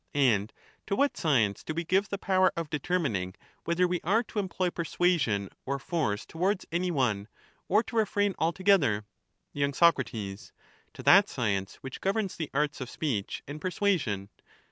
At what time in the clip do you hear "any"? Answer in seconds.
6.71-6.89